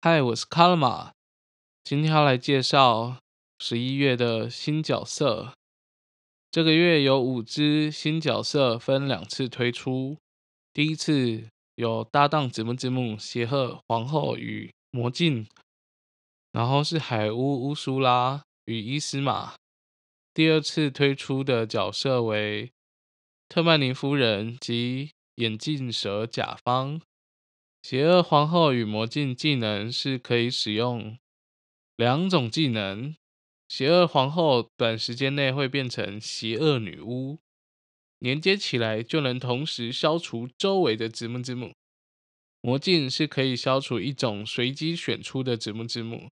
[0.00, 1.12] 嗨，我是卡拉玛，
[1.82, 3.16] 今天要来介绍
[3.58, 5.52] 十一月的新角色。
[6.52, 10.16] 这个月有五只新角色分两次推出，
[10.72, 15.48] 第一次有搭档子木之木邪鹤皇后与魔镜，
[16.52, 19.56] 然后是海巫乌苏拉与伊斯玛。
[20.32, 22.70] 第二次推出的角色为
[23.48, 27.00] 特曼尼夫人及眼镜蛇甲方。
[27.80, 31.18] 邪恶皇后与魔镜技能是可以使用
[31.96, 33.16] 两种技能。
[33.68, 37.38] 邪恶皇后短时间内会变成邪恶女巫，
[38.18, 41.74] 连接起来就能同时消除周围的子木之母。
[42.62, 46.30] 魔镜是可以消除一种随机选出的子木之母。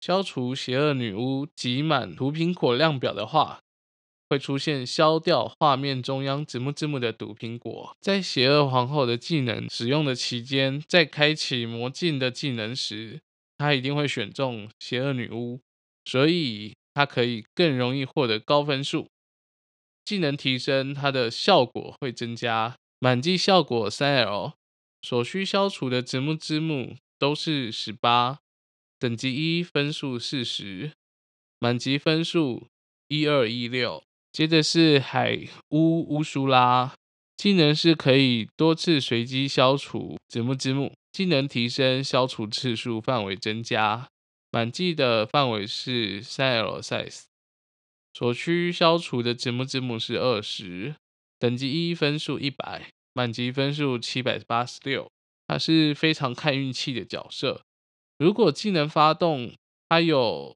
[0.00, 3.60] 消除邪恶女巫集满图苹果量表的话。
[4.28, 13.20] 会出现消掉画面中央子木之母的毒苹果，在邪恶皇后的技能使用的期间，在开启魔镜的技能时，
[13.56, 15.60] 她一定会选中邪恶女巫，
[16.04, 19.08] 所以她可以更容易获得高分数。
[20.04, 24.54] 技能提升，它的效果会增加满级效果三 L，
[25.02, 28.38] 所需消除的子木之母都是十八，
[28.98, 30.92] 等级一分数四十，
[31.58, 32.68] 满级分数
[33.08, 34.02] 一二一六。
[34.36, 36.92] 接着是海巫乌苏拉，
[37.38, 44.06] 技能是可以多次随机消除子木之木，技能提升，消除次数范围增加，
[44.50, 47.22] 满级的范围是三 L size，
[48.12, 50.96] 所需消除的子木之母是二十，
[51.38, 55.10] 等级一分数一百，满级分数七百八十六，
[55.46, 57.62] 它是非常看运气的角色，
[58.18, 59.54] 如果技能发动
[59.88, 60.54] 它有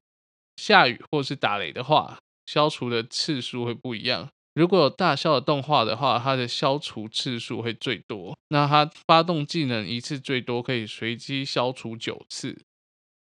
[0.55, 2.19] 下雨或是打雷的话。
[2.45, 4.29] 消除的次数会不一样。
[4.53, 8.37] 如果有大笑的动画的话，它的消除次数会最多。
[8.49, 12.61] 那它发动技能一次最多可以随机消除九次。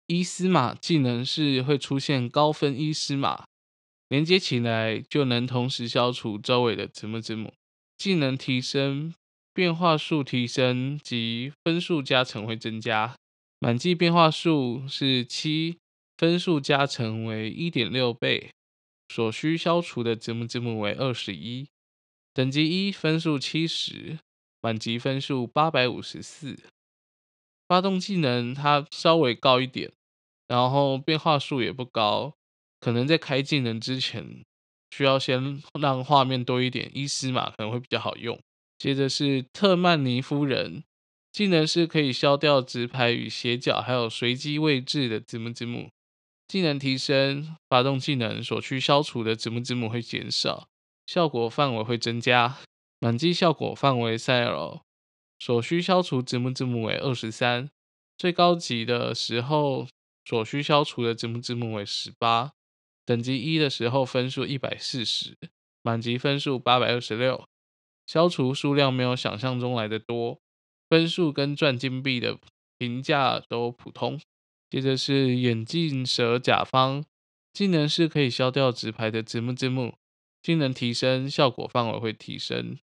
[0.07, 3.45] 伊斯玛技能是会出现高分伊斯玛，
[4.09, 7.53] 连接起来就能同时消除周围的子母子母。
[7.99, 9.13] 技能提升，
[9.53, 13.17] 变化数提升及分数加成会增加。
[13.59, 15.77] 满级变化数是七，
[16.17, 18.51] 分数加成为一点六倍。
[19.09, 21.69] 所需消除的子木之母为二十一，
[22.35, 24.19] 等级一分数七十，
[24.61, 26.59] 满级分数八百五十四。
[27.67, 29.93] 发动技能它稍微高一点，
[30.47, 32.35] 然后变化数也不高，
[32.81, 34.45] 可能在开技能之前
[34.91, 36.91] 需要先让画面多一点。
[36.95, 38.41] 伊斯玛可能会比较好用。
[38.79, 40.85] 接着是特曼尼夫人，
[41.33, 45.91] 技能是可以消掉直排与斜角，还有随机位置的子木之母。
[46.49, 50.67] 技能提升，发动技能所需消除的子木之母会减少，
[51.07, 52.57] 效果范围会增加，
[52.99, 54.81] 满级效果范围三 L，
[55.39, 57.69] 所需消除子木之母为二十三，
[58.17, 59.87] 最高级的时候
[60.25, 62.53] 所需消除的子木之母为十八，
[63.05, 65.37] 等级一的时候分数一百四十，
[65.83, 67.47] 满级分数八百二十六，
[68.07, 70.41] 消除数量没有想象中来的多，
[70.89, 72.39] 分数跟赚金币的
[72.79, 74.19] 评价都普通。
[74.71, 77.03] 接着是眼镜蛇甲方，
[77.55, 79.95] 技能是可以消掉纸牌的子木之木，
[80.43, 82.79] 技能提升，效果范围会提升，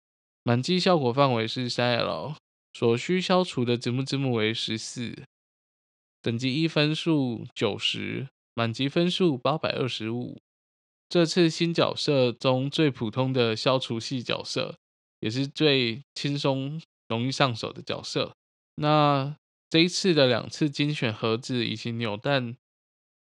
[0.43, 2.35] 满级效果范围是三 L，
[2.71, 5.23] 所需消除的子木之木为十四，
[6.21, 10.39] 等级一分数九十，满级分数八百二十五。
[11.09, 14.77] 这次新角色中最普通的消除系角色，
[15.19, 18.35] 也是最轻松容易上手的角色。
[18.75, 19.35] 那。
[19.71, 22.57] 这一次的两次精选盒子以及扭蛋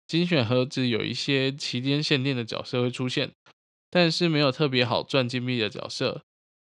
[0.07, 3.33] 精选盒子有一些期间限定的角色会出现，
[3.91, 6.23] 但是没有特别好赚金币的角色，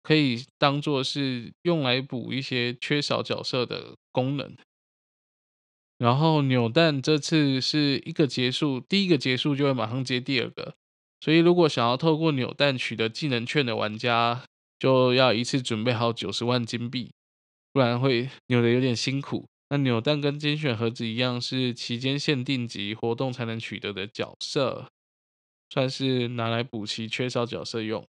[0.03, 4.53] 可以当做是用来补一些缺少角色的功能。
[5.97, 10.75] 然后扭蛋这次是一个结束，第一个结束就会马上接第二个，
[11.21, 14.43] 所以如果想要透过扭蛋取得技能券的玩家，
[14.77, 17.13] 就要一次准备好九十万金币，
[17.71, 19.47] 不然会扭的有点辛苦。
[19.69, 24.89] 那扭蛋跟精选盒子一样，是期间限定级活动才能取得的角色，
[25.69, 28.03] 算是拿来补齐缺少角色用。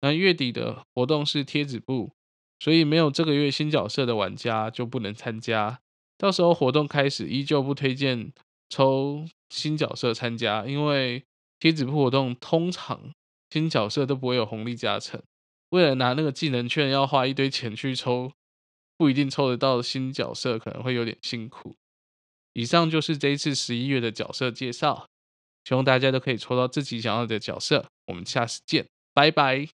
[0.00, 2.12] 那月底的活动是贴纸布，
[2.58, 5.80] 所以没有这个月新角色的玩家就不能参加。
[6.16, 8.32] 到时候活动开始，依旧不推荐
[8.68, 11.22] 抽新角色参加，因为
[11.60, 13.12] 贴纸布活动通常
[13.50, 15.22] 新角色都不会有红利加成，
[15.70, 18.32] 为了拿那个技能券，要花一堆钱去抽。
[18.98, 21.76] 不一定抽得到新角色，可能会有点辛苦。
[22.52, 25.08] 以上就是这一次十一月的角色介绍，
[25.64, 27.86] 希望大家都可以抽到自己想要的角色。
[28.08, 29.77] 我们下次见，拜拜。